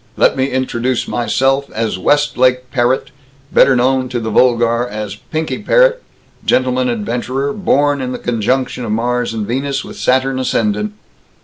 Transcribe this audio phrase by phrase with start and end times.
[0.17, 3.11] Let me introduce myself as Westlake Parrott,
[3.53, 6.01] better known to the vulgar as Pinky Parrott,
[6.43, 10.93] gentleman adventurer, born in the conjunction of Mars and Venus, with Saturn ascendant."